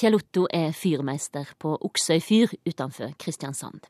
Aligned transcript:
Kjell 0.00 0.16
Otto 0.16 0.46
er 0.48 0.70
fyrmeister 0.72 1.50
på 1.60 1.74
Oksøy 1.84 2.22
fyr 2.24 2.52
utenfor 2.64 3.10
Kristiansand. 3.20 3.82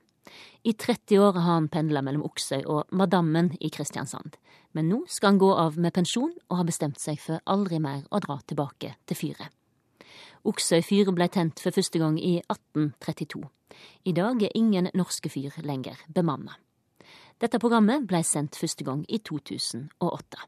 I 0.67 0.73
30 0.75 1.21
år 1.23 1.37
har 1.39 1.47
han 1.47 1.69
pendla 1.71 2.03
mellom 2.03 2.25
Oksøy 2.27 2.65
og 2.65 2.91
Madammen 2.99 3.53
i 3.63 3.71
Kristiansand, 3.71 4.35
men 4.75 4.91
nå 4.91 5.05
skal 5.07 5.31
han 5.31 5.39
gå 5.39 5.53
av 5.55 5.79
med 5.79 5.95
pensjon 5.95 6.35
og 6.49 6.59
har 6.59 6.67
bestemt 6.67 6.99
seg 6.99 7.23
for 7.23 7.39
aldri 7.47 7.79
mer 7.79 8.03
å 8.11 8.19
dra 8.27 8.41
tilbake 8.43 8.97
til 9.07 9.21
fyret. 9.21 9.55
Oksøy 10.51 10.83
fyr 10.83 11.15
ble 11.15 11.31
tent 11.31 11.63
for 11.63 11.79
første 11.79 12.03
gang 12.03 12.19
i 12.19 12.41
1832. 12.43 13.47
I 14.11 14.19
dag 14.19 14.43
er 14.43 14.59
ingen 14.59 14.91
norske 14.99 15.31
fyr 15.31 15.63
lenger 15.63 16.03
bemanna. 16.11 16.59
Dette 17.39 17.63
programmet 17.63 18.11
ble 18.11 18.25
sendt 18.27 18.59
første 18.59 18.83
gang 18.83 19.07
i 19.07 19.23
2008. 19.23 20.43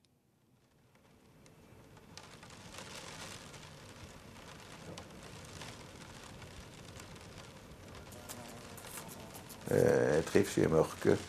jeg 9.76 10.24
trives 10.28 10.58
i 10.58 10.70
mørket. 10.70 11.28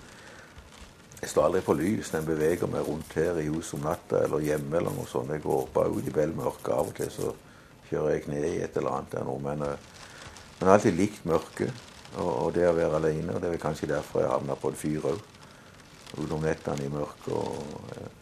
Jeg 1.24 1.30
står 1.32 1.46
aldri 1.48 1.62
på 1.64 1.74
lys 1.80 2.10
når 2.12 2.20
jeg 2.20 2.28
beveger 2.28 2.68
meg 2.68 2.88
rundt 2.88 3.14
her 3.16 3.38
i 3.40 3.48
huset 3.48 3.78
om 3.78 3.86
natta 3.88 4.26
eller 4.26 4.44
hjemme. 4.44 4.76
eller 4.76 4.92
noe 4.92 5.08
sånt. 5.08 5.32
Jeg 5.32 5.44
går 5.46 5.70
bare 5.74 5.94
ut 5.96 6.08
i 6.08 6.16
vel 6.16 6.34
mørke. 6.36 6.74
Av 6.76 6.90
og 6.90 6.98
til 6.98 7.12
så 7.14 7.32
kjører 7.88 8.10
jeg 8.12 8.26
kne 8.26 8.42
i 8.44 8.58
et 8.66 8.76
eller 8.76 8.98
annet 8.98 9.16
der 9.16 9.24
nå. 9.24 9.38
Men, 9.40 9.64
eh, 9.64 9.78
jeg 10.60 10.68
har 10.68 10.74
alltid 10.74 11.00
likt 11.00 11.26
mørket 11.26 11.72
og, 12.18 12.34
og, 12.34 12.50
det 12.54 12.68
å 12.68 12.76
være 12.76 13.00
alene. 13.00 13.36
og 13.36 13.42
Det 13.42 13.54
er 13.54 13.64
kanskje 13.64 13.90
derfor 13.94 14.22
jeg 14.22 14.34
havna 14.34 14.60
på 14.60 14.74
et 14.74 14.82
fyr 14.84 15.08
òg. 15.14 15.24
Ute 16.20 16.42
nettene 16.44 16.84
i 16.84 16.92
mørket. 16.92 17.32
og 17.32 17.56
Jeg 17.96 18.04
eh, 18.04 18.20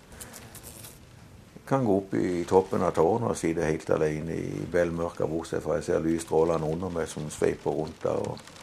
kan 1.68 1.86
gå 1.86 1.98
opp 1.98 2.14
i 2.14 2.46
toppen 2.46 2.86
av 2.86 2.94
tårnet 2.94 3.34
og 3.34 3.38
sitte 3.40 3.66
helt 3.66 3.90
alene 3.90 4.38
i 4.38 4.66
bellmørket 4.72 5.30
bortsett 5.30 5.64
fra 5.64 5.80
jeg 5.80 5.90
ser 5.90 6.06
lysstrålene 6.06 6.70
under 6.70 6.94
meg 6.94 7.10
som 7.10 7.30
sveiper 7.34 7.72
rundt 7.72 8.04
der. 8.04 8.22
og 8.30 8.61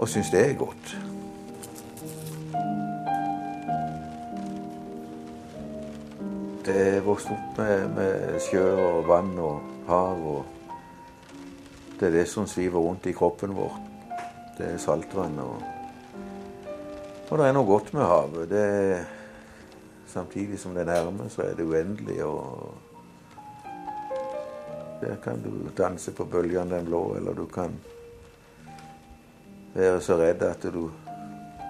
og 0.00 0.08
syns 0.08 0.30
det 0.32 0.40
er 0.40 0.54
godt. 0.56 0.92
Det 6.64 6.76
er 6.86 7.04
vokst 7.04 7.28
opp 7.34 7.60
med, 7.60 7.84
med, 7.98 8.38
sjø 8.40 8.64
og 8.80 9.08
vann 9.08 9.34
og 9.42 9.60
hav. 9.90 10.24
og 10.24 10.44
Det 11.98 12.08
er 12.08 12.16
det 12.16 12.24
som 12.32 12.48
sviver 12.48 12.80
rundt 12.80 13.10
i 13.10 13.14
kroppen 13.16 13.52
vår. 13.56 13.76
Det 14.56 14.72
er 14.72 14.80
saltvann. 14.80 15.36
Og, 15.44 15.62
og 17.28 17.38
det 17.38 17.46
er 17.46 17.56
noe 17.56 17.68
godt 17.68 17.92
med 17.92 18.08
havet. 18.08 18.48
Det 18.48 18.64
er, 18.64 19.04
samtidig 20.08 20.58
som 20.62 20.74
det 20.76 20.88
nærmer, 20.88 21.28
så 21.28 21.44
er 21.44 21.54
det 21.60 21.68
uendelig. 21.68 22.22
og 22.24 22.74
Der 25.04 25.20
kan 25.20 25.44
du 25.44 25.52
danse 25.76 26.12
på 26.12 26.24
bølgene 26.24 26.78
den 26.78 26.88
blå, 26.88 27.16
eller 27.20 27.36
du 27.36 27.44
kan 27.52 27.76
være 29.74 30.00
så 30.00 30.16
redd 30.18 30.42
at 30.42 30.66
du 30.72 30.90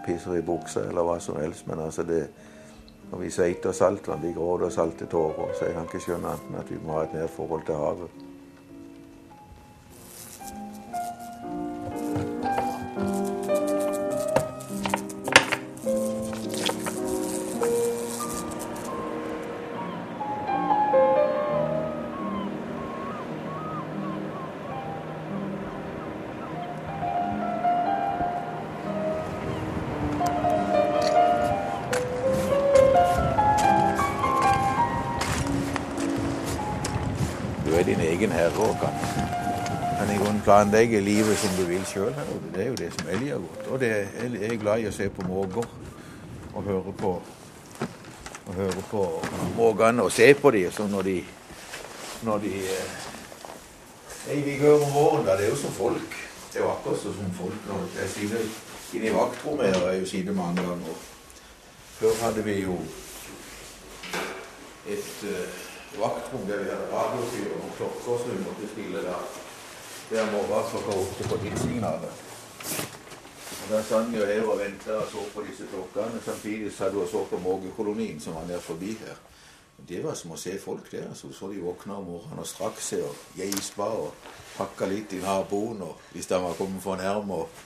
pisser 0.06 0.38
i 0.38 0.44
buksa 0.44 0.86
eller 0.88 1.06
hva 1.06 1.18
som 1.20 1.36
helst. 1.40 1.66
Men 1.66 1.86
altså 1.86 2.06
det 2.06 2.28
Når 3.10 3.18
vi 3.18 3.30
seiter 3.30 3.72
saltvann, 3.72 4.22
vi 4.22 4.30
gråter 4.32 4.68
salte 4.70 5.06
tårer, 5.10 5.48
så 5.58 5.64
jeg 5.64 5.74
kan 5.74 5.88
ikke 5.88 5.98
skjønne 6.04 6.28
annet 6.30 6.44
enn 6.46 6.58
at 6.60 6.68
vi 6.70 6.76
må 6.78 6.92
ha 6.94 7.00
et 7.02 7.14
nært 7.16 7.32
forhold 7.34 7.64
til 7.66 7.74
havet. 7.74 8.29
Planlegge 40.50 41.00
livet 41.00 41.38
som 41.38 41.50
du 41.56 41.62
vil 41.68 41.82
sjøl. 41.86 42.14
Det 42.54 42.62
er 42.62 42.68
jo 42.68 42.78
det 42.78 42.88
som 42.96 43.08
jeg 43.08 43.18
liker 43.20 43.38
godt. 43.38 43.66
Og 43.70 43.80
det, 43.80 43.90
jeg 44.18 44.48
er 44.48 44.56
glad 44.58 44.80
i 44.82 44.88
å 44.90 44.94
se 44.94 45.06
på 45.14 45.22
måker 45.22 45.66
og 46.50 46.64
høre 46.66 46.94
på 46.98 47.10
og 48.48 48.56
høre 48.56 48.82
på 48.90 49.02
måkene 49.54 50.02
og 50.02 50.10
se 50.10 50.26
på 50.34 50.50
dem 50.50 50.72
sånn 50.74 50.90
når 50.90 51.06
de 51.06 51.14
når 52.26 52.42
de 52.42 52.50
eh, 52.66 52.96
Jeg 54.26 54.42
vil 54.44 54.58
høre 54.60 54.80
om 54.84 54.90
våren, 54.92 55.22
da. 55.24 55.36
Det 55.38 55.46
er 55.46 55.52
jo 55.52 55.60
som 55.60 55.72
folk. 55.72 56.16
Det 56.52 56.58
er 56.58 56.64
jo 56.64 56.72
akkurat 56.72 56.98
som 57.00 57.30
folk. 57.38 57.60
Når 57.68 57.86
jeg 58.00 58.10
sitter 58.14 58.42
inne 58.98 59.08
i 59.08 59.14
vaktrommet 59.14 59.70
her, 59.70 59.86
jeg 59.94 60.08
sittet 60.10 60.36
mange 60.36 60.64
ganger. 60.66 60.98
Før 62.00 62.18
hadde 62.24 62.44
vi 62.44 62.56
jo 62.64 62.74
et 64.96 65.24
uh, 65.30 65.62
vaktrom 66.02 66.44
der 66.50 66.64
vi 66.64 66.68
hadde 66.74 66.90
radiofyr 66.90 67.54
og 67.54 67.70
klokker 67.78 68.20
som 68.24 68.34
vi 68.34 68.42
måtte 68.44 68.72
stille 68.74 69.06
der. 69.06 69.40
Der 70.10 70.26
må 70.32 70.38
være 70.42 70.64
klokka 70.70 70.94
åtte 70.98 71.28
på 71.28 71.36
tidssignalet. 71.42 72.12
Og 73.62 73.68
Der 73.68 73.82
satt 73.82 74.08
vi 74.12 74.16
her 74.16 74.42
og 74.42 74.58
venta 74.58 74.92
og 74.98 75.10
så 75.10 75.22
på 75.34 75.42
disse 75.46 75.66
klokkene. 75.70 76.20
Samtidig 76.24 76.72
satt 76.72 76.92
du 76.92 77.02
og 77.02 77.08
så 77.08 77.24
på 77.30 77.38
mågekolonien 77.38 78.20
som 78.20 78.34
var 78.34 78.46
nær 78.48 78.58
forbi 78.58 78.96
her. 79.04 79.20
Det 79.88 80.00
var 80.04 80.14
som 80.18 80.32
å 80.34 80.36
se 80.36 80.56
folk 80.58 80.90
der. 80.90 81.14
Så, 81.14 81.30
så 81.32 81.52
de 81.52 81.62
våkna 81.62 82.00
om 82.00 82.08
morgenen 82.10 82.42
og 82.42 82.46
strakk 82.46 82.82
seg 82.82 83.04
og 83.06 83.20
geispa 83.38 83.86
og 84.00 84.26
pakka 84.56 84.88
litt 84.90 85.14
i 85.14 85.20
naboen 85.22 85.84
og 85.86 86.00
hvis 86.12 86.26
de 86.26 86.40
var 86.42 86.58
kommet 86.58 86.82
for 86.82 86.98
nærme. 86.98 87.38
Og, 87.44 87.62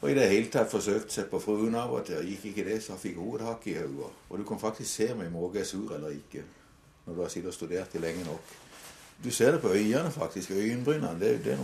og 0.00 0.10
i 0.10 0.14
det 0.14 0.28
hele 0.30 0.52
tatt 0.54 0.70
forsøkte 0.70 1.16
seg 1.16 1.26
på 1.32 1.40
fruen 1.42 1.74
av 1.74 1.96
og 1.96 2.04
til. 2.06 2.22
Gikk 2.22 2.52
ikke 2.52 2.68
det, 2.68 2.78
så 2.86 3.00
fikk 3.02 3.18
hun 3.18 3.40
et 3.40 3.48
hakk 3.48 3.66
i 3.66 3.74
hodet. 3.80 4.12
Og 4.30 4.38
du 4.38 4.46
kan 4.46 4.62
faktisk 4.62 4.92
se 4.92 5.10
om 5.16 5.26
en 5.26 5.34
måke 5.34 5.64
er 5.64 5.66
sur 5.66 5.90
eller 5.98 6.14
ikke 6.14 6.46
når 7.06 7.14
du 7.18 7.20
har 7.24 7.34
sittet 7.34 7.50
og 7.50 7.58
studert 7.58 7.92
det 7.92 8.04
lenge 8.06 8.22
nok. 8.30 8.54
Du 9.24 9.30
ser 9.30 9.52
det 9.52 9.60
på 9.60 9.72
øynene, 9.72 10.10
faktisk. 10.10 10.50
Øyenbrynene. 10.50 11.20
Det, 11.20 11.44
det, 11.44 11.52
er 11.52 11.58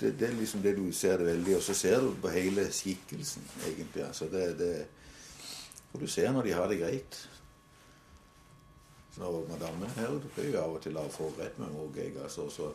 det, 0.00 0.20
det, 0.20 0.28
er 0.28 0.36
liksom 0.36 0.62
det 0.62 0.76
du 0.76 0.92
ser 0.92 1.16
det 1.16 1.26
veldig. 1.26 1.56
Og 1.56 1.62
så 1.62 1.74
ser 1.74 2.00
du 2.00 2.14
på 2.22 2.28
hele 2.28 2.68
skikkelsen, 2.72 3.44
egentlig. 3.66 4.04
Altså 4.04 4.24
det, 4.24 4.58
det, 4.58 4.86
og 5.92 6.00
du 6.00 6.06
ser 6.06 6.32
når 6.32 6.42
de 6.42 6.52
har 6.52 6.68
det 6.68 6.78
greit. 6.78 7.30
Så 9.14 9.20
når 9.20 9.48
madammen 9.48 9.90
her 9.96 10.08
du 10.08 10.28
pleier 10.34 10.60
av 10.60 10.76
og 10.76 10.82
til 10.82 10.96
å 11.00 11.08
få 11.10 11.32
rett 11.38 11.58
med 11.58 11.72
mågeegg. 11.74 12.20
Altså, 12.22 12.50
så 12.52 12.70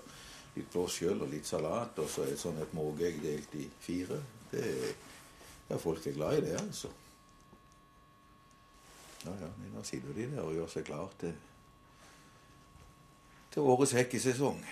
litt 0.56 0.70
blåskjøll 0.74 1.22
og 1.22 1.32
litt 1.32 1.48
salat, 1.48 2.00
og 2.00 2.10
så 2.10 2.26
et 2.28 2.42
sånn 2.42 2.60
et 2.62 2.74
mågeegg 2.78 3.22
delt 3.24 3.56
i 3.58 3.70
fire. 3.82 4.20
Det 4.52 4.66
ja, 5.70 5.78
folk 5.78 6.06
er 6.08 6.18
glad 6.18 6.38
i 6.38 6.44
det, 6.50 6.58
altså. 6.60 6.90
Ja, 9.24 9.32
ja, 9.40 9.50
nå 9.72 9.82
sitter 9.88 10.14
de 10.18 10.28
der 10.34 10.44
og 10.44 10.54
gjør 10.58 10.70
seg 10.74 10.86
klar 10.90 11.14
til 11.22 11.32
til 13.54 13.62
årets 13.62 13.92
hekkesesong. 13.92 14.66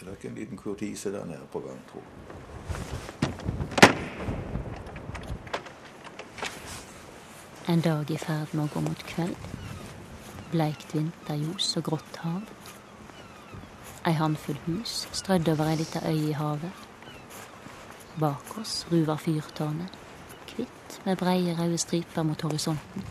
Det 0.00 0.08
er 0.08 0.12
ikke 0.12 0.28
en 0.28 0.34
liten 0.34 0.56
kurtise 0.56 1.12
der 1.12 1.24
nede 1.24 1.46
på 1.52 1.60
gang, 1.60 1.80
tro. 1.90 2.02
En 7.68 7.80
dag 7.80 8.10
i 8.10 8.16
ferd 8.18 8.54
med 8.54 8.64
å 8.64 8.70
gå 8.74 8.82
mot 8.86 9.02
kveld. 9.06 9.48
Bleikt 10.50 10.94
vinterljos 10.94 11.74
og 11.78 11.84
grått 11.90 12.20
hav. 12.22 12.46
Ei 14.06 14.14
håndfull 14.16 14.58
hus 14.68 15.04
strødd 15.12 15.50
over 15.52 15.70
ei 15.70 15.80
lita 15.82 16.00
øy 16.06 16.30
i 16.30 16.38
havet. 16.38 16.86
Bak 18.20 18.56
oss 18.62 18.86
ruver 18.90 19.20
fyrtårnet, 19.20 19.98
hvitt 20.54 20.96
med 21.04 21.18
breie, 21.18 21.54
røde 21.58 21.78
striper 21.78 22.26
mot 22.26 22.42
horisonten. 22.42 23.04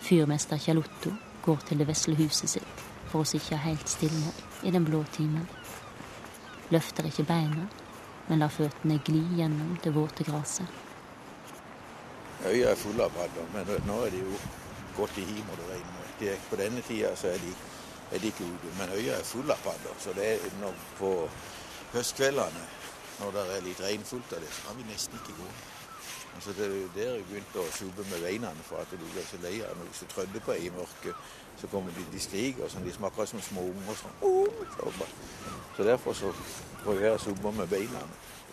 Fyrmester 0.00 0.58
Kjell 0.58 0.80
Otto 0.80 1.12
går 1.44 1.66
til 1.66 1.80
det 1.80 1.88
vesle 1.88 2.16
huset 2.18 2.50
sitt 2.56 2.84
for 3.10 3.24
å 3.24 3.28
sitte 3.28 3.58
helt 3.58 3.88
stille 3.90 4.32
i 4.62 4.70
den 4.70 4.84
blå 4.86 5.02
timen. 5.14 5.46
Løfter 6.70 7.08
ikke 7.08 7.26
beina, 7.26 7.66
men 8.28 8.42
lar 8.42 8.52
føttene 8.54 9.00
gli 9.06 9.22
gjennom 9.40 9.74
det 9.82 9.90
våte 9.94 10.26
gresset. 10.28 10.68
Øya 12.46 12.70
er 12.70 12.78
full 12.78 13.00
av 13.02 13.10
padder, 13.12 13.48
men 13.52 13.68
nå 13.86 13.96
er 14.06 14.14
de 14.14 14.22
jo 14.22 14.36
gått 14.96 15.18
i 15.20 15.24
og 15.42 15.56
det 15.58 15.66
regner. 15.72 16.12
De 16.20 16.36
på 16.48 16.58
denne 16.60 16.84
tida 16.86 17.10
så 17.16 17.32
er 17.32 17.42
de, 17.42 17.50
er 18.12 18.22
de 18.22 18.30
ikke 18.30 18.46
ute, 18.46 18.70
men 18.78 18.94
øya 18.96 19.18
er 19.18 19.26
full 19.26 19.50
av 19.50 19.60
padder. 19.64 19.98
Så 20.00 20.14
det 20.16 20.28
er 20.36 20.54
når, 20.60 20.78
på 20.98 21.10
høstkveldene, 21.92 22.64
når 23.20 23.36
det 23.36 23.44
er 23.56 23.66
litt 23.66 23.82
regnfullt 23.84 24.32
av 24.36 24.40
det, 24.44 24.52
så 24.54 24.68
kan 24.68 24.78
vi 24.78 24.88
nesten 24.88 25.20
ikke 25.20 25.36
gå. 25.42 25.50
Altså 26.34 26.52
det 26.56 26.66
er 26.66 26.88
der 26.94 27.14
jeg 27.14 27.24
begynte 27.28 27.60
å 27.60 27.70
sube 27.74 28.04
med 28.10 28.22
beina 28.24 28.50
for 28.64 28.80
at 28.80 28.92
du 28.92 29.02
blir 29.02 29.26
så 29.28 29.38
lei 29.42 29.58
av 29.66 29.76
når 29.76 29.90
du 29.92 30.04
trødder 30.14 30.44
på 30.46 30.56
i 30.56 30.70
mørket. 30.72 31.30
Så 31.60 31.68
kommer 31.68 31.92
de, 31.96 32.04
de 32.12 32.20
skriker 32.22 32.70
sånn, 32.70 32.86
de 32.86 32.94
smaker 32.94 33.28
som 33.28 33.42
små 33.44 33.66
unger. 33.68 33.98
Sånn. 34.00 35.02
Så 35.76 35.84
derfor 35.84 36.16
så 36.16 36.30
prøver 36.84 37.08
jeg 37.08 37.18
å 37.18 37.24
sube 37.26 37.52
med 37.56 37.68
beina. 37.68 38.04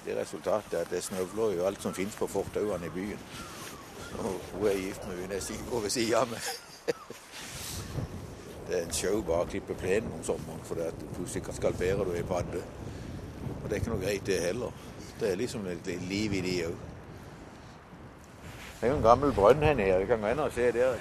Det 0.06 0.18
resultatet 0.18 0.74
er 0.74 0.88
at 0.88 0.92
det 0.92 1.04
snøvler 1.04 1.56
jo 1.58 1.68
alt 1.68 1.84
som 1.84 1.96
finnes 1.96 2.16
på 2.16 2.28
fortauene 2.32 2.90
i 2.90 2.96
byen. 2.96 3.24
Og 4.24 4.52
hun 4.54 4.68
er 4.68 4.82
gift 4.82 5.08
med 5.08 5.22
hun 5.22 5.32
jeg 5.36 5.64
går 5.70 5.82
ved 5.86 5.96
siden 5.96 6.16
av 6.22 6.30
meg. 6.32 6.52
det 8.68 8.78
er 8.78 8.84
en 8.86 8.94
show 8.96 9.22
bare 9.24 9.46
å 9.46 9.50
klippe 9.52 9.76
plenen 9.80 10.12
om 10.18 10.24
sommeren, 10.28 10.64
for 10.68 10.80
det 10.80 10.92
at 10.92 11.08
plutselig 11.16 11.56
skalpere 11.56 12.08
du 12.08 12.14
ei 12.16 12.28
padde. 12.28 12.64
Og 13.58 13.66
det 13.68 13.76
er 13.76 13.82
ikke 13.82 13.94
noe 13.94 14.04
greit, 14.04 14.28
det 14.28 14.40
heller. 14.44 14.86
Det 15.20 15.32
er 15.32 15.40
liksom 15.40 15.68
et 15.72 15.92
liv 16.08 16.40
i 16.40 16.44
de 16.46 16.56
òg. 16.68 16.86
Det 18.80 18.88
er 18.88 18.92
jo 18.92 18.98
en 18.98 19.04
gammel 19.04 19.34
brønn 19.34 19.64
her 19.64 19.74
nede. 19.74 20.00
Vi 20.00 20.06
kan 20.06 20.22
gå 20.22 20.28
inn 20.28 20.40
og 20.40 20.54
se 20.54 20.72
der. 20.72 20.98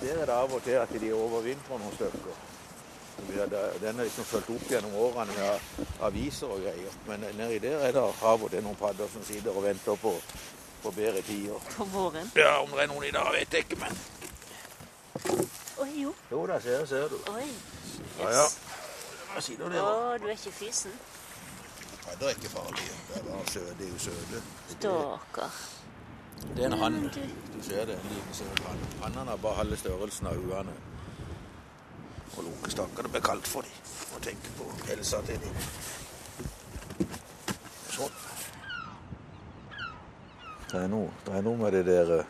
Der 0.00 0.12
er 0.12 0.26
det 0.26 0.34
av 0.34 0.52
og 0.54 0.62
til 0.62 0.76
at 0.78 0.92
de 1.00 1.12
overvintrer 1.12 1.78
noen 1.80 1.94
stykker. 1.94 2.36
Den 3.80 3.98
er 3.98 4.04
liksom 4.04 4.24
fulgt 4.24 4.50
opp 4.50 4.68
gjennom 4.70 4.94
årene 4.94 5.32
med 5.32 5.86
aviser 6.06 6.52
og 6.52 6.60
greier. 6.62 6.92
Men 7.08 7.24
nedi 7.38 7.58
der 7.64 7.80
er 7.88 7.96
det 7.96 8.04
av 8.04 8.44
og 8.44 8.50
til 8.50 8.62
noen 8.62 8.76
padder 8.76 9.08
som 9.12 9.24
sitter 9.24 9.56
og 9.56 9.64
venter 9.64 9.96
på, 10.02 10.12
på 10.82 10.90
bedre 10.90 11.22
tider. 11.22 11.58
På 11.76 11.84
våren? 11.84 12.30
Ja, 12.36 12.58
om 12.62 12.70
det 12.76 12.84
er 12.84 12.92
noen 12.92 13.08
i 13.08 13.10
dag, 13.16 13.32
vet 13.34 13.56
jeg 13.56 13.66
ikke, 13.66 13.80
men 13.82 13.98
Oi, 15.78 15.90
jo. 16.02 16.12
Jo 16.30 16.46
da, 16.46 16.60
ser, 16.60 16.84
ser 16.86 17.08
du. 17.08 17.16
Oi. 17.32 17.48
Ja, 18.20 18.30
ja. 18.34 18.46
Hva 19.32 19.42
sier 19.42 19.58
du 19.58 19.66
der? 19.70 19.82
Å, 19.82 20.14
du 20.18 20.26
er 20.26 20.34
ikke 20.34 20.52
fysen? 20.58 20.94
Padder 22.04 22.30
er 22.30 22.38
ikke 22.38 22.50
farlige. 22.50 22.94
Det 23.08 23.18
er 23.20 23.26
bare 23.28 23.50
søde, 23.52 23.74
Det 23.78 23.86
er 23.86 23.92
jo 23.92 23.98
søte. 24.06 24.42
Stakkar. 24.74 25.58
Det 26.56 26.64
er 26.64 26.66
en 26.66 26.78
hann. 26.78 27.02
Du- 27.14 27.62
ser 27.62 27.84
det, 27.86 27.94
en 27.94 28.10
liten 28.10 28.34
søt 28.34 28.60
hann. 28.66 28.78
Hannene 29.02 29.30
har 29.30 29.36
bare 29.36 29.54
halve 29.54 29.76
størrelsen 29.76 30.26
av 30.26 30.34
huene. 30.34 30.72
Og 32.36 32.44
lunkestakker. 32.44 33.02
Det 33.02 33.10
blir 33.10 33.20
kaldt 33.20 33.46
for 33.46 33.60
dem. 33.60 33.70
Og 34.16 34.22
tenke 34.22 34.50
på 34.58 34.64
helsa 34.88 35.20
til 35.26 35.40
dem. 35.42 35.54
Sånn. 37.90 38.16
Det 40.72 40.82
er 40.82 40.88
noe, 40.92 41.10
det 41.26 41.34
er 41.34 41.42
noe 41.42 41.56
med 41.56 41.72
det 41.72 41.86
der 41.86 42.10
eh, 42.18 42.24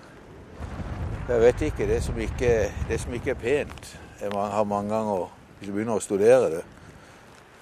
Jeg 1.29 1.41
vet 1.41 1.61
ikke. 1.61 1.87
Det 1.87 2.03
som 2.03 2.19
ikke, 2.19 2.73
det 2.89 3.01
som 3.01 3.15
ikke 3.15 3.31
er 3.31 3.41
pent, 3.43 3.99
jeg 4.21 4.33
har 4.33 4.65
mange 4.65 4.95
ganger 4.95 5.29
Hvis 5.59 5.69
du 5.69 5.73
begynner 5.75 5.99
å 5.99 6.01
studere 6.03 6.51
det, 6.51 6.65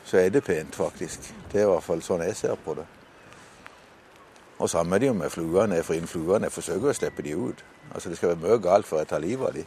så 0.04 0.18
er 0.20 0.28
det 0.28 0.44
pent, 0.44 0.74
faktisk. 0.76 1.32
Det 1.52 1.60
er 1.60 1.64
i 1.64 1.70
hvert 1.70 1.82
fall 1.82 2.02
sånn 2.04 2.20
jeg 2.26 2.36
ser 2.36 2.58
på 2.60 2.74
det. 2.76 2.84
Og 4.58 4.70
samme 4.70 4.96
er 4.96 4.98
det 4.98 5.06
jo 5.06 5.12
med 5.12 5.30
fluene. 5.30 5.82
For 5.82 6.08
fluene 6.08 6.50
forsøker 6.50 6.90
å 6.90 6.96
slippe 6.96 7.22
de 7.22 7.36
ut. 7.36 7.64
Altså 7.94 8.08
Det 8.08 8.16
skal 8.16 8.34
være 8.34 8.42
mye 8.44 8.62
galt 8.62 8.86
før 8.86 9.02
jeg 9.02 9.08
tar 9.12 9.24
livet 9.24 9.48
av 9.48 9.54
de. 9.54 9.64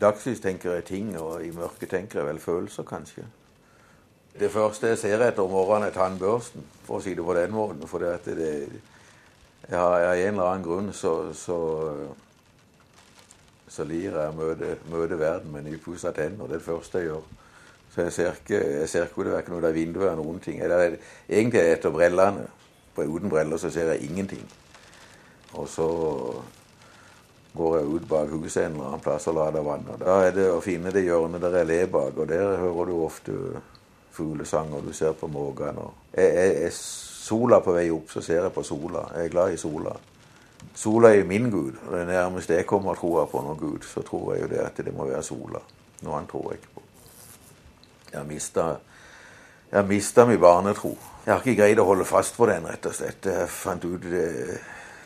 Dagslys 0.00 0.40
tenker 0.40 0.74
jeg 0.78 0.84
ting, 0.84 1.12
og 1.18 1.44
i 1.44 1.50
mørket 1.54 1.90
tenker 1.90 2.20
jeg 2.20 2.28
vel 2.28 2.40
følelser, 2.40 2.86
kanskje. 2.88 3.26
Det 4.40 4.50
første 4.50 4.92
jeg 4.92 4.98
ser 4.98 5.22
etter 5.26 5.42
om 5.42 5.50
morgenen, 5.50 5.88
er 5.88 5.94
tannbørsten, 5.94 6.64
for 6.86 6.98
å 6.98 7.04
si 7.04 7.14
det 7.14 7.24
på 7.26 7.34
den 7.36 7.52
måten. 7.52 7.86
For 7.90 8.02
det 8.02 8.36
det, 8.38 8.50
jeg 9.68 9.78
har, 9.78 9.96
av 10.00 10.16
en 10.16 10.34
eller 10.34 10.46
annen 10.46 10.64
grunn 10.64 10.92
så, 10.96 11.32
så, 11.36 11.58
så 13.68 13.84
liker 13.84 14.16
jeg 14.16 14.32
å 14.32 14.38
møte, 14.38 15.18
verden 15.18 15.52
med 15.52 15.66
nypussa 15.66 16.14
tenner. 16.16 16.46
Det 16.46 16.56
er 16.56 16.62
det 16.62 16.68
første 16.68 17.02
jeg 17.02 17.10
gjør. 17.10 17.28
Så 17.90 18.06
jeg 18.06 18.12
ser 18.14 18.38
ikke, 18.38 18.62
jeg 18.78 18.88
ser 18.88 19.08
ikke 19.08 19.26
det 19.26 19.34
er 19.34 19.44
ikke 19.44 19.52
noe 19.52 19.64
der 19.66 19.74
vinduet 19.74 20.06
eller 20.06 20.22
noen 20.22 20.40
ting. 20.42 20.62
Eller, 20.62 20.96
egentlig 21.28 21.60
er 21.60 21.68
jeg 21.68 21.78
etter 21.80 21.94
brillene. 21.94 22.46
Uten 23.00 23.30
briller 23.32 23.58
så 23.58 23.70
ser 23.72 23.92
jeg 23.92 24.10
ingenting. 24.10 24.42
Og 25.58 25.68
så 25.68 25.86
går 27.54 27.76
jeg 27.76 27.86
ut 27.86 28.08
bak 28.08 28.30
huset 28.30 28.64
en 28.64 28.72
eller 28.72 28.88
annen 28.88 29.02
plass 29.04 29.26
og 29.30 29.36
lader 29.38 29.64
vann. 29.66 29.88
Og 29.90 30.00
da 30.00 30.20
er 30.26 30.34
det 30.36 30.46
å 30.50 30.60
finne 30.64 30.92
det 30.94 31.04
hjørnet 31.06 31.42
der 31.42 31.60
jeg 31.60 31.70
ler 31.70 31.90
bak, 31.90 32.18
og 32.18 32.28
der 32.30 32.56
hører 32.60 32.90
du 32.90 32.94
ofte 33.04 33.36
fuglesang, 34.14 34.72
og 34.74 34.86
du 34.86 34.92
ser 34.94 35.16
på 35.18 35.30
måkene. 35.30 35.88
Er, 36.12 36.30
er, 36.44 36.54
er 36.66 36.76
sola 37.30 37.60
på 37.64 37.74
vei 37.74 37.88
opp, 37.94 38.10
så 38.12 38.22
ser 38.24 38.44
jeg 38.44 38.54
på 38.54 38.64
sola. 38.66 39.08
Jeg 39.16 39.30
er 39.30 39.34
glad 39.34 39.54
i 39.54 39.60
sola. 39.60 39.96
Sola 40.76 41.14
er 41.16 41.26
min 41.26 41.50
gud. 41.50 41.74
og 41.88 41.96
Det 41.96 42.06
nærmeste 42.06 42.54
jeg 42.54 42.68
kommer 42.68 42.98
troa 42.98 43.26
på 43.30 43.42
noen 43.42 43.58
gud, 43.58 43.86
så 43.86 44.02
tror 44.06 44.34
jeg 44.34 44.44
jo 44.44 44.52
det 44.52 44.62
at 44.64 44.84
det 44.84 44.94
må 44.94 45.08
være 45.08 45.24
sola. 45.26 45.62
Noe 46.04 46.16
annet 46.16 46.30
tror 46.30 46.52
jeg 46.52 46.60
ikke 46.60 46.74
på. 46.76 46.86
Jeg 48.10 48.18
har 48.18 48.26
mista 48.28 48.68
jeg 49.70 49.78
har 49.78 49.86
mista 49.86 50.24
min 50.26 50.40
barnetro. 50.40 50.96
Jeg 51.26 51.30
har 51.30 51.44
ikke 51.44 51.60
greid 51.62 51.78
å 51.78 51.84
holde 51.86 52.04
fast 52.04 52.34
på 52.34 52.46
den, 52.50 52.64
rett 52.66 52.86
og 52.90 52.94
slett. 52.96 53.26
Jeg 53.30 53.50
fant 53.54 53.84
ut 53.86 54.02
det 54.02 54.56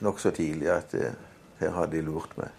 nokså 0.00 0.32
tidlig 0.32 0.70
at 0.73 0.94
eh, 0.97 1.11
her 1.69 1.78
hadde 1.78 1.99
de 1.99 2.05
lurt 2.06 2.37
meg. 2.38 2.52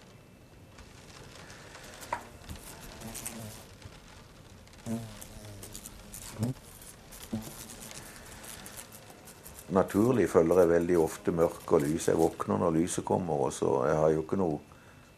Naturlig 9.76 10.28
følger 10.30 10.62
jeg 10.62 10.70
veldig 10.70 10.98
ofte 11.02 11.34
mørke 11.36 11.78
og 11.78 11.82
lys. 11.84 12.08
Jeg 12.08 12.20
våkner 12.20 12.62
når 12.62 12.76
lyset 12.78 13.06
kommer, 13.06 13.48
og 13.48 13.54
så 13.54 13.72
jeg 13.90 13.98
har 13.98 14.14
jo 14.14 14.22
ikke 14.22 14.38
noe 14.40 14.60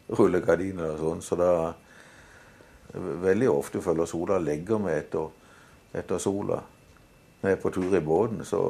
rullegardiner 0.08 0.94
og 0.94 1.02
sånn, 1.02 1.20
så 1.22 1.36
da 1.38 1.52
veldig 2.96 3.50
ofte 3.52 3.82
følger 3.84 4.08
sola 4.08 4.38
legger 4.40 4.80
meg 4.80 5.02
etter, 5.02 5.28
etter 6.00 6.22
sola. 6.22 6.62
Når 7.38 7.50
jeg 7.52 7.58
er 7.58 7.62
på 7.62 7.72
tur 7.76 7.94
i 7.94 8.02
båten, 8.02 8.40
så 8.48 8.62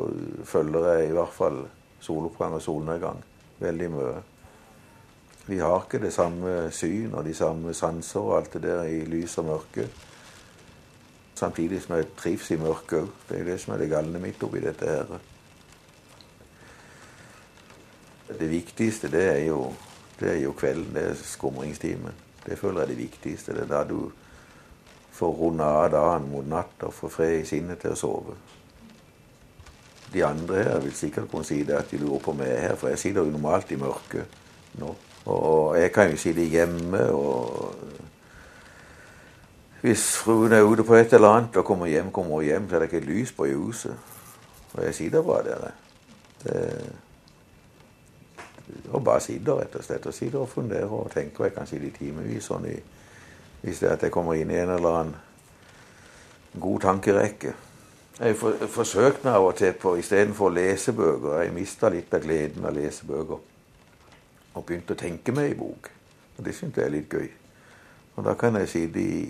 følger 0.44 0.91
jeg 0.93 1.09
i 1.09 1.15
hvert 1.17 1.37
fall 1.37 1.62
soloppgang 2.05 2.59
og 2.59 2.62
solnedgang 2.62 3.23
veldig 3.62 3.88
mye. 3.94 4.19
Vi 5.49 5.59
har 5.59 5.81
ikke 5.81 6.03
det 6.03 6.12
samme 6.12 6.69
syn 6.77 7.15
og 7.17 7.25
de 7.25 7.33
samme 7.35 7.73
sanser 7.75 8.21
og 8.21 8.37
alt 8.37 8.53
det 8.59 8.62
der 8.67 8.83
i 8.85 9.00
lys 9.09 9.39
og 9.41 9.47
mørke. 9.49 9.87
Samtidig 11.39 11.81
som 11.83 11.97
jeg 11.97 12.11
trives 12.19 12.50
i 12.50 12.59
mørket 12.61 12.99
òg. 13.00 13.15
Det 13.29 13.39
er 13.39 13.45
det 13.49 13.61
som 13.62 13.73
er 13.73 13.81
det 13.81 13.89
galne 13.89 14.21
midt 14.21 14.45
oppi 14.45 14.61
dette 14.61 14.91
her. 14.91 15.15
Det 18.29 18.50
viktigste, 18.50 19.09
det 19.09 19.25
er 19.25 19.45
jo, 19.47 19.73
det 20.21 20.35
er 20.35 20.41
jo 20.43 20.53
kvelden. 20.53 20.93
Det 20.95 21.06
er 21.15 21.17
skumringstimen. 21.23 22.21
Det 22.44 22.59
føler 22.59 22.83
jeg 22.83 22.91
er 22.91 22.93
det 22.93 22.99
viktigste. 22.99 23.56
Det 23.56 23.65
er 23.65 23.73
da 23.73 23.83
du 23.89 24.12
får 25.17 25.33
runde 25.41 25.65
av 25.65 25.91
dagen 25.97 26.29
mot 26.29 26.47
natt 26.47 26.85
og 26.85 26.94
får 26.94 27.17
fred 27.17 27.41
i 27.41 27.49
sinnet 27.49 27.81
til 27.81 27.97
å 27.97 28.03
sove. 28.05 28.37
De 30.12 30.25
andre 30.25 30.62
her 30.62 30.81
vil 30.85 30.97
sikkert 30.97 31.31
kunne 31.31 31.49
si 31.49 31.62
det 31.65 31.81
at 31.81 31.91
de 31.91 32.05
lurer 32.05 32.21
på 32.25 32.37
meg 32.37 32.53
her, 32.53 32.77
for 32.77 32.93
jeg 32.93 33.01
sitter 33.01 33.25
jo 33.25 33.32
normalt 33.32 33.72
i 33.72 33.81
mørket 33.81 34.41
nå. 34.81 34.93
Og 35.27 35.81
jeg 35.81 35.93
kan 35.93 36.10
jo 36.10 36.17
sitte 36.17 36.43
hjemme 36.43 37.10
og 37.13 37.75
Hvis 39.81 40.17
fruen 40.19 40.53
er 40.53 40.63
ute 40.67 40.82
på 40.82 40.94
et 40.94 41.13
eller 41.15 41.29
annet 41.29 41.56
og 41.56 41.65
kommer 41.65 41.87
hjem, 41.87 42.10
kommer 42.13 42.34
hun 42.34 42.44
hjem, 42.44 42.65
så 42.69 42.75
er 42.75 42.81
det 42.81 42.89
ikke 42.93 43.06
lys 43.06 43.32
på 43.32 43.44
i 43.44 43.53
huset. 43.55 43.94
Og 44.75 44.84
jeg 44.84 44.94
sitter 44.94 45.22
bare 45.22 45.44
der. 45.44 45.70
Det, 46.43 46.96
og 48.91 49.05
bare 49.05 49.20
sitter 49.20 49.60
rett 49.60 49.77
og 49.77 49.84
slett 49.84 50.06
og 50.06 50.15
sitter 50.15 50.39
og 50.39 50.48
funderer 50.48 50.91
og 50.93 51.10
tenker. 51.15 51.44
Jeg 51.44 51.55
kan 51.55 51.67
sitte 51.67 51.87
i 51.87 51.94
timevis 51.94 52.51
sånn 52.51 52.67
i, 52.67 52.75
hvis 53.63 53.79
det 53.79 53.89
er 53.89 53.96
at 53.96 54.03
jeg 54.03 54.15
kommer 54.15 54.34
inn 54.34 54.51
i 54.51 54.58
en 54.58 54.75
eller 54.77 54.98
annen 55.01 55.17
god 56.60 56.81
tankerekke. 56.81 57.55
Jeg 58.19 58.32
har 58.32 58.34
for, 58.41 58.67
forsøkt 58.81 59.25
meg 59.25 59.39
av 59.39 59.46
og 59.46 59.55
til 59.60 59.72
på 59.79 59.94
istedenfor 60.01 60.51
lesebøker. 60.51 61.39
Jeg 61.43 61.55
mista 61.55 61.91
litt 61.93 62.15
av 62.15 62.25
gleden 62.25 62.67
av 62.67 62.72
å 62.72 62.79
lese 62.81 63.06
bøker. 63.06 63.44
Og 64.58 64.65
begynte 64.67 64.96
å 64.96 64.98
tenke 64.98 65.34
meg 65.34 65.53
i 65.53 65.58
bok. 65.58 65.91
Og 66.38 66.44
det 66.46 66.55
syntes 66.56 66.82
jeg 66.82 66.91
er 66.91 66.94
litt 66.96 67.12
gøy. 67.12 67.29
Og 68.19 68.24
da 68.27 68.34
kan 68.34 68.58
jeg 68.58 68.70
sitte 68.72 68.98
i, 68.98 69.20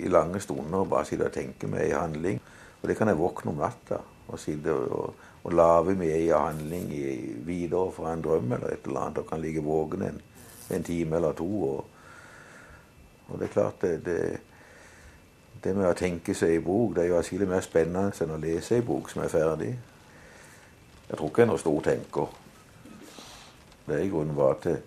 i 0.00 0.08
lange 0.08 0.40
stunder 0.40 0.80
og 0.80 0.90
bare 0.94 1.04
sitte 1.08 1.28
og 1.28 1.34
tenke 1.34 1.68
meg 1.68 1.90
i 1.90 1.96
handling. 1.96 2.40
Og 2.80 2.88
det 2.88 2.96
kan 2.96 3.10
jeg 3.10 3.20
våkne 3.20 3.52
om 3.52 3.60
natta 3.60 4.00
og 4.24 4.40
sitte 4.40 4.72
og, 4.72 5.14
og 5.44 5.52
lage 5.52 5.96
meg 6.00 6.14
i 6.16 6.30
handling 6.32 6.88
i, 6.96 7.02
videre 7.44 7.92
fra 7.92 8.14
en 8.14 8.24
drøm 8.24 8.56
eller 8.56 8.72
et 8.72 8.88
eller 8.88 9.02
annet. 9.02 9.20
Og 9.20 9.28
kan 9.28 9.44
ligge 9.44 9.64
våken 9.64 10.06
en, 10.08 10.22
en 10.72 10.84
time 10.84 11.16
eller 11.20 11.36
to. 11.36 11.50
Og, 11.68 11.84
og 13.28 13.38
det 13.40 13.50
er 13.50 13.52
klart 13.52 13.84
det, 13.84 13.98
det, 14.06 14.18
det 15.64 15.76
med 15.76 15.90
å 15.90 15.98
tenke 15.98 16.36
seg 16.36 16.56
i 16.56 16.62
bok, 16.64 16.94
det 16.96 17.04
er 17.04 17.12
jo 17.12 17.18
atskillig 17.20 17.48
mer 17.48 17.64
spennende 17.64 18.12
enn 18.24 18.32
å 18.32 18.40
lese 18.40 18.78
ei 18.78 18.84
bok 18.84 19.12
som 19.12 19.24
er 19.24 19.32
ferdig. 19.32 19.74
Jeg 21.08 21.18
tror 21.18 21.28
ikke 21.28 21.44
jeg 21.44 21.46
er 21.46 21.52
noen 21.52 21.62
stor 21.62 21.84
tenker. 21.84 22.40
Det 23.86 24.04
i 24.04 24.08
grunnen 24.08 24.36
var 24.36 24.56
til, 24.62 24.78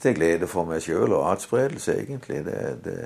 til 0.00 0.14
glede 0.14 0.46
for 0.50 0.68
meg 0.68 0.82
sjøl 0.84 1.12
og 1.16 1.30
atspredelse, 1.32 1.96
egentlig. 2.02 2.44
Det, 2.44 2.58
det 2.84 2.98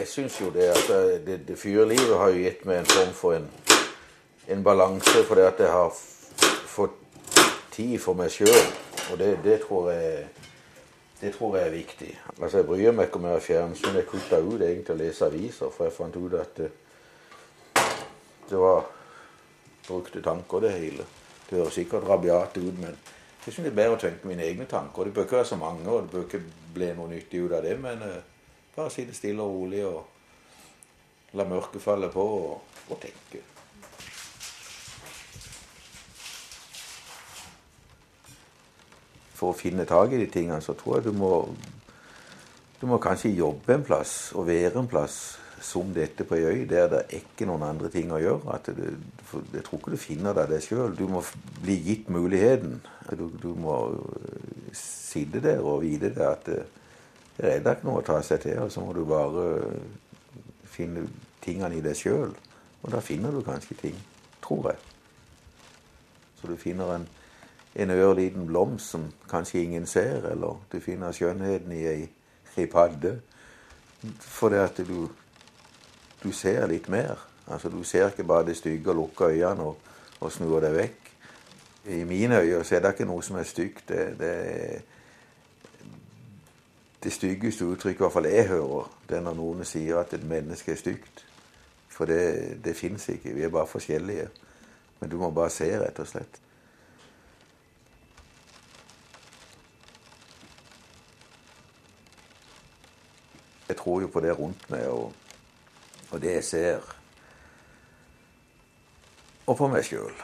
jeg 0.00 0.08
syns 0.08 0.40
jo 0.40 0.48
det 0.54 0.70
at 0.72 0.86
det, 1.26 1.40
det 1.48 1.58
fyrlivet 1.58 2.16
har 2.16 2.32
jo 2.32 2.40
gitt 2.40 2.64
meg 2.64 2.80
en 2.80 2.88
form 2.88 3.12
for 3.16 3.36
en, 3.36 3.48
en 4.48 4.62
balanse, 4.64 5.24
fordi 5.28 5.44
at 5.44 5.60
jeg 5.60 5.68
har 5.68 5.90
fått 6.72 6.96
tid 7.74 7.98
for 8.00 8.16
meg 8.16 8.32
sjøl. 8.32 8.70
Og 9.12 9.18
det, 9.20 9.34
det, 9.44 9.58
tror 9.66 9.90
jeg 9.92 10.24
det 11.20 11.34
tror 11.34 11.58
jeg 11.58 11.66
er 11.66 11.74
viktig. 11.74 12.10
Altså 12.40 12.62
Jeg 12.62 12.66
bryr 12.66 12.96
meg 12.96 13.08
ikke 13.10 13.20
om 13.20 13.28
jeg 13.28 13.36
har 13.36 13.44
fjernsyn. 13.44 13.98
Jeg 14.00 14.08
kutta 14.08 14.40
ut 14.40 14.62
egentlig 14.62 14.94
å 14.94 15.00
lese 15.02 15.28
aviser, 15.28 15.74
for 15.74 15.84
jeg 15.84 15.96
fant 15.98 16.16
ut 16.16 16.36
at 16.40 16.56
det, 16.56 16.70
det 18.48 18.64
var 18.64 18.86
brukte 19.86 20.22
tanker, 20.24 20.64
det 20.64 20.72
hele. 20.78 21.06
Det 21.50 21.58
høres 21.58 21.76
sikkert 21.76 22.08
rabiat 22.08 22.56
ut, 22.56 22.76
men 22.80 22.96
jeg 23.44 23.52
syns 23.52 23.66
det 23.66 23.72
er 23.74 23.80
bedre 23.82 23.98
å 23.98 24.00
tenke 24.00 24.32
mine 24.32 24.48
egne 24.48 24.68
tanker. 24.70 25.04
Det 25.04 25.14
bør 25.14 25.28
ikke 25.28 25.42
være 25.42 25.52
så 25.52 25.60
mange, 25.60 25.84
og 25.90 26.06
det 26.06 26.10
bør 26.14 26.28
ikke 26.28 26.44
bli 26.74 26.92
noe 26.96 27.12
nyttig 27.12 27.44
ut 27.44 27.56
av 27.58 27.66
det, 27.66 27.76
men 27.82 28.04
uh, 28.06 28.39
bare 28.76 28.90
sitte 28.90 29.14
stille 29.16 29.42
og 29.42 29.54
rolig 29.54 29.84
og 29.86 31.36
la 31.38 31.46
mørket 31.46 31.82
falle 31.82 32.10
på 32.12 32.26
og, 32.40 32.76
og 32.90 33.00
tenke. 33.02 33.44
For 39.40 39.54
å 39.54 39.56
finne 39.56 39.86
tak 39.88 40.12
i 40.12 40.20
de 40.20 40.28
tingene, 40.28 40.60
så 40.60 40.74
tror 40.76 40.98
jeg 40.98 41.10
du 41.10 41.14
må 41.16 41.34
Du 42.80 42.86
må 42.88 42.96
kanskje 42.96 43.28
jobbe 43.36 43.74
en 43.74 43.82
plass 43.84 44.32
og 44.32 44.46
være 44.48 44.78
en 44.80 44.86
plass 44.88 45.36
som 45.60 45.90
dette 45.92 46.24
på 46.24 46.38
ei 46.38 46.46
øy 46.48 46.62
der 46.68 46.86
det 46.88 47.00
er 47.02 47.18
ikke 47.18 47.44
noen 47.44 47.66
andre 47.66 47.90
ting 47.92 48.08
å 48.12 48.20
gjøre. 48.20 48.58
det, 48.66 48.94
Jeg 49.52 49.64
tror 49.66 49.78
ikke 49.78 49.92
du 49.92 50.00
finner 50.00 50.32
deg 50.32 50.48
det 50.48 50.62
sjøl. 50.64 50.96
Du 50.96 51.06
må 51.08 51.20
bli 51.60 51.76
gitt 51.84 52.08
muligheten. 52.08 52.80
Du, 53.18 53.28
du, 53.42 53.54
må 53.54 53.76
øh, 53.92 54.72
sitte 54.72 55.40
der 55.40 55.60
og 55.60 55.82
vite 55.82 56.08
det 56.14 56.24
at 56.24 56.48
det 57.40 57.66
er 57.66 57.76
ikke 57.76 57.88
noe 57.88 58.02
å 58.02 58.06
ta 58.06 58.18
seg 58.26 58.42
til. 58.44 58.58
Og 58.64 58.72
så 58.72 58.84
må 58.84 58.92
du 58.96 59.04
bare 59.08 59.46
øh, 59.60 59.78
finne 60.64 61.06
tingene 61.44 61.78
i 61.78 61.84
deg 61.84 61.96
sjøl. 61.96 62.34
Og 62.82 62.92
da 62.92 63.00
finner 63.04 63.32
du 63.32 63.42
kanskje 63.44 63.78
ting. 63.80 63.96
Tror 64.44 64.72
jeg. 64.72 64.78
Så 66.40 66.48
du 66.48 66.56
finner 66.56 66.94
en, 66.94 67.08
en 67.74 67.90
ørliten 67.96 68.46
blomst 68.48 68.94
som 68.94 69.08
kanskje 69.30 69.62
ingen 69.62 69.86
ser, 69.86 70.24
eller 70.32 70.60
du 70.72 70.78
finner 70.80 71.12
skjønnheten 71.12 71.72
i 71.76 71.82
ei, 71.86 72.06
ei 72.56 72.68
padde. 72.70 73.18
For 74.24 74.52
det 74.52 74.62
at 74.64 74.80
du 74.88 75.10
du 76.22 76.32
ser 76.32 76.66
litt 76.68 76.88
mer. 76.88 77.18
Altså, 77.46 77.68
Du 77.68 77.82
ser 77.84 78.08
ikke 78.08 78.24
bare 78.24 78.46
det 78.46 78.56
stygge 78.56 78.90
og 78.90 78.96
lukker 78.96 79.28
øynene 79.28 79.62
og, 79.62 79.76
og 80.20 80.32
snur 80.32 80.60
deg 80.60 80.74
vekk. 80.76 80.96
I 81.88 82.04
mine 82.04 82.40
øyne 82.40 82.64
så 82.64 82.76
er 82.76 82.80
det 82.80 82.92
ikke 82.94 83.08
noe 83.08 83.22
som 83.22 83.36
er 83.40 83.48
stygt. 83.48 83.88
Det, 83.88 84.18
det, 84.20 84.82
det 87.02 87.12
styggeste 87.12 87.64
uttrykket 87.64 88.04
hvert 88.04 88.12
fall 88.12 88.28
jeg 88.28 88.48
hører, 88.48 88.90
det 89.08 89.16
er 89.16 89.24
når 89.24 89.38
noen 89.38 89.64
sier 89.64 90.02
at 90.02 90.12
et 90.14 90.24
menneske 90.24 90.72
er 90.72 90.80
stygt. 90.80 91.24
For 91.88 92.08
det, 92.08 92.60
det 92.64 92.76
fins 92.76 93.08
ikke. 93.08 93.34
Vi 93.34 93.42
er 93.42 93.52
bare 93.52 93.66
forskjellige. 93.66 94.28
Men 95.00 95.10
du 95.10 95.16
må 95.18 95.30
bare 95.30 95.50
se, 95.50 95.68
rett 95.80 95.98
og 95.98 96.08
slett. 96.08 96.40
Jeg 103.68 103.76
tror 103.76 104.00
jo 104.02 104.12
på 104.12 104.20
det 104.20 104.38
rundt 104.38 104.70
meg. 104.70 104.88
og 104.88 105.12
og 106.10 106.22
det 106.22 106.34
jeg 106.34 106.44
ser. 106.44 106.96
Og 109.46 109.56
på 109.56 109.68
meg 109.70 109.84
sjøl. 109.86 110.14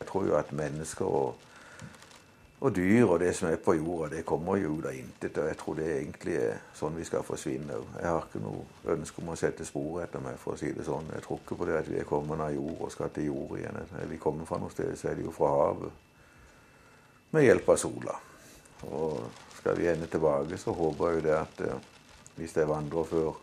Jeg 0.00 0.08
tror 0.08 0.26
jo 0.26 0.36
at 0.38 0.52
mennesker 0.52 1.06
og, 1.06 1.49
og, 2.60 2.74
dyr 2.76 3.06
og 3.06 3.20
det 3.22 3.30
som 3.36 3.48
er 3.48 3.56
på 3.64 3.74
jorda, 3.78 4.10
det 4.12 4.24
kommer 4.28 4.58
jo 4.60 4.74
ut 4.76 4.86
av 4.90 4.96
intet. 4.96 5.38
Og 5.40 5.48
jeg 5.48 5.56
tror 5.60 5.76
det 5.78 5.86
egentlig 5.94 6.34
er 6.36 6.58
sånn 6.76 6.98
vi 6.98 7.06
skal 7.08 7.24
forsvinne. 7.24 7.78
Jeg 7.96 8.08
har 8.08 8.26
ikke 8.26 8.42
noe 8.44 8.92
ønske 8.92 9.22
om 9.22 9.30
å 9.32 9.36
sette 9.40 9.64
spor 9.64 10.02
etter 10.04 10.20
meg, 10.20 10.36
for 10.42 10.52
å 10.52 10.60
si 10.60 10.72
det 10.76 10.84
sånn. 10.84 11.08
Jeg 11.14 11.24
tror 11.24 11.40
ikke 11.40 11.56
på 11.56 11.68
det 11.70 11.78
at 11.78 11.88
vi 11.88 12.00
er 12.02 12.08
kommet 12.08 12.42
av 12.44 12.52
jord 12.52 12.82
og 12.84 12.92
skal 12.92 13.12
til 13.16 13.30
jord 13.30 13.54
igjen. 13.56 13.80
Vi 14.10 14.20
kommer 14.20 14.48
fra 14.48 14.60
noe 14.60 14.72
sted, 14.74 14.92
så 15.00 15.08
er 15.08 15.16
det 15.16 15.24
jo 15.24 15.32
fra 15.32 15.52
havet. 15.56 16.08
Med 17.32 17.46
hjelp 17.46 17.72
av 17.72 17.80
sola. 17.80 18.18
Og 18.90 19.46
skal 19.56 19.80
vi 19.80 19.88
ende 19.88 20.08
tilbake, 20.10 20.58
så 20.60 20.74
håper 20.76 21.08
jeg 21.08 21.20
jo 21.20 21.24
det 21.28 21.36
at 21.38 21.64
eh, 21.64 21.88
hvis 22.36 22.56
jeg 22.56 22.68
vandrer 22.68 23.08
før 23.08 23.40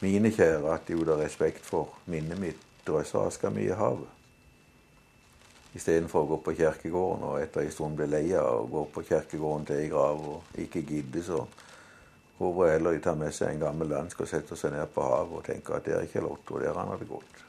mine 0.00 0.32
kjære, 0.32 0.74
at 0.74 0.88
de 0.88 1.00
av 1.00 1.20
respekt 1.20 1.64
for 1.64 1.96
minnet 2.04 2.40
mitt 2.40 2.68
drøsser 2.86 3.30
aska 3.30 3.50
mi 3.50 3.64
i 3.64 3.76
havet. 3.76 4.15
Istedenfor 5.76 6.24
å 6.24 6.28
gå 6.30 6.38
på 6.46 6.54
kirkegården 6.56 7.24
og 7.28 7.40
etter 7.42 7.66
en 7.66 7.72
stund 7.74 7.98
ble 7.98 8.06
lei 8.08 8.24
av 8.38 8.62
å 8.62 8.68
gå 8.70 8.84
på 8.94 9.04
kirkegården 9.10 9.66
til 9.68 9.82
ei 9.82 9.90
grav 9.92 10.22
og 10.30 10.60
ikke 10.62 10.84
gidde, 10.88 11.24
så 11.26 11.42
hvorfor 12.38 12.70
heller 12.70 12.96
de 12.96 13.02
tar 13.04 13.18
med 13.20 13.34
seg 13.36 13.52
en 13.52 13.66
gammel 13.66 13.92
dansk 13.92 14.24
og 14.24 14.30
setter 14.30 14.60
seg 14.60 14.72
ned 14.72 14.88
på 14.94 15.04
havet 15.04 15.36
og 15.40 15.44
tenker 15.50 15.76
at 15.76 15.84
det 15.84 15.96
er 15.98 16.08
ikke 16.08 16.24
Lotto, 16.24 16.60
der 16.62 16.80
han 16.80 16.92
hadde 16.94 17.10
gått. 17.10 17.44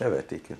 Jeg 0.00 0.12
vet 0.16 0.36
ikke. 0.38 0.56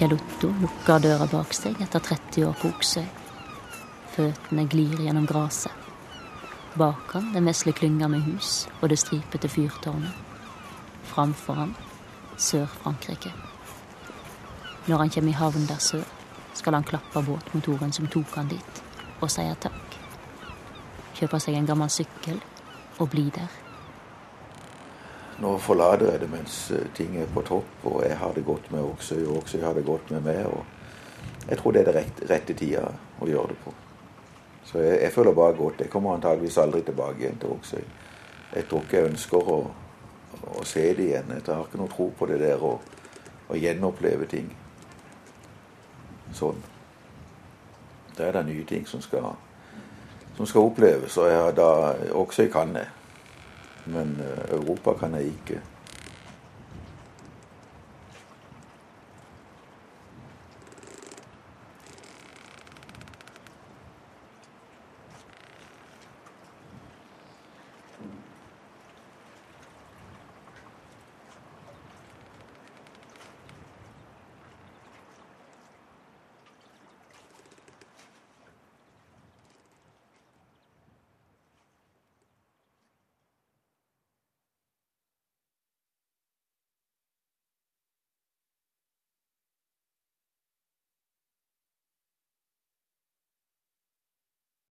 Kjell 0.00 0.14
Otto 0.16 0.48
lukker 0.56 1.02
døra 1.04 1.26
bak 1.28 1.50
seg 1.52 1.76
etter 1.84 2.00
30 2.00 2.46
år 2.48 2.54
på 2.56 2.70
Oksøy. 2.70 3.04
Føttene 4.14 4.62
glir 4.72 4.94
gjennom 5.04 5.26
gresset. 5.28 5.90
Bak 6.80 7.12
han 7.12 7.26
den 7.34 7.44
vesle 7.44 7.74
klynga 7.76 8.08
med 8.08 8.24
hus 8.24 8.62
og 8.78 8.88
det 8.88 8.96
stripete 9.02 9.50
fyrtårnet. 9.52 10.16
Framfor 11.10 11.60
han 11.60 11.76
Sør-Frankrike. 12.40 13.34
Når 14.88 15.04
han 15.04 15.12
kommer 15.12 15.34
i 15.34 15.40
havn 15.42 15.68
der 15.68 15.84
sør, 15.84 16.08
skal 16.56 16.78
han 16.78 16.88
klappe 16.88 17.20
båtmotoren 17.20 17.92
som 17.92 18.08
tok 18.08 18.40
han 18.40 18.48
dit, 18.48 18.84
og 19.20 19.28
si 19.28 19.44
takk. 19.60 19.98
Kjøpe 21.18 21.44
seg 21.44 21.60
en 21.60 21.68
gammel 21.68 21.92
sykkel 21.92 22.40
og 22.96 23.10
bli 23.12 23.28
der. 23.36 23.52
Nå 25.40 25.54
forlater 25.58 26.10
jeg 26.12 26.20
det 26.20 26.28
mens 26.28 26.56
eh, 26.76 26.88
ting 26.96 27.14
er 27.16 27.30
på 27.32 27.40
topp, 27.48 27.84
og 27.88 28.02
jeg 28.04 28.16
har 28.20 28.34
det 28.36 28.44
godt 28.44 28.66
med 28.74 28.84
Oksøy, 28.84 29.22
og 29.24 29.38
Oksøy 29.38 29.62
har 29.64 29.72
det 29.74 29.86
godt 29.86 30.10
med 30.12 30.20
meg. 30.26 30.44
og 30.46 31.48
Jeg 31.48 31.58
tror 31.58 31.72
det 31.72 31.80
er 31.80 31.92
det 31.92 32.28
rette, 32.28 32.54
tida 32.54 32.84
å 33.20 33.28
gjøre 33.28 33.54
det 33.54 33.56
på. 33.64 33.72
Så 34.68 34.82
jeg, 34.84 34.98
jeg, 35.00 35.12
føler 35.12 35.32
bare 35.32 35.56
godt. 35.56 35.80
Jeg 35.80 35.90
kommer 35.90 36.14
antageligvis 36.14 36.58
aldri 36.60 36.82
tilbake 36.84 37.24
igjen 37.24 37.40
til 37.40 37.54
Oksøy. 37.56 37.86
Jeg 38.54 38.68
tror 38.68 38.84
ikke 38.84 38.98
jeg 38.98 39.12
ønsker 39.14 39.50
å, 39.54 39.58
å 40.60 40.64
se 40.68 40.84
det 40.98 41.08
igjen. 41.08 41.32
Jeg 41.38 41.48
har 41.48 41.64
ikke 41.64 41.80
noe 41.80 41.94
tro 41.94 42.10
på 42.18 42.28
det 42.28 42.42
der 42.44 42.60
å, 42.60 42.76
å 43.48 43.56
gjenoppleve 43.56 44.28
ting 44.28 44.52
sånn. 46.36 46.60
Da 48.16 48.28
er 48.28 48.36
det 48.36 48.46
nye 48.50 48.68
ting 48.68 48.84
som 48.86 49.00
skal, 49.00 49.32
som 50.36 50.46
skal 50.46 50.68
oppleves, 50.68 51.16
og 51.16 51.30
jeg, 51.32 51.54
da, 51.56 51.70
Oksøy 52.20 52.50
kan 52.52 52.76
jeg. 52.76 52.99
Men 53.92 54.16
eh, 54.22 54.54
Europa 54.56 54.94
kan 55.00 55.14
jeg 55.18 55.24
ikke. 55.32 55.60